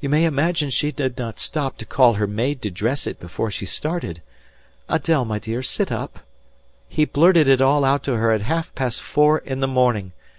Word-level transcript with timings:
You 0.00 0.08
may 0.08 0.24
imagine 0.24 0.70
she 0.70 0.90
did 0.92 1.18
not 1.18 1.38
stop 1.38 1.76
to 1.76 1.84
call 1.84 2.14
her 2.14 2.26
maid 2.26 2.62
to 2.62 2.70
dress 2.70 3.06
it 3.06 3.20
before 3.20 3.50
she 3.50 3.66
started.... 3.66 4.22
Adèle, 4.88 5.26
my 5.26 5.38
dear, 5.38 5.62
sit 5.62 5.92
up.... 5.92 6.20
He 6.88 7.04
blurted 7.04 7.48
it 7.48 7.60
all 7.60 7.84
out 7.84 8.02
to 8.04 8.16
her 8.16 8.32
at 8.32 8.40
half 8.40 8.74
past 8.74 9.02
four 9.02 9.40
in 9.40 9.60
the 9.60 9.68
morning. 9.68 10.12